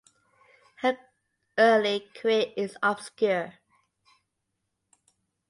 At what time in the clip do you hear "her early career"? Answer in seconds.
0.77-2.53